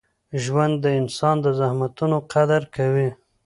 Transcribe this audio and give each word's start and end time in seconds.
ژوند 0.43 0.75
د 0.83 0.87
انسان 0.99 1.35
د 1.45 1.47
زحمتونو 1.59 2.17
قدر 2.33 2.61
کوي. 2.75 3.09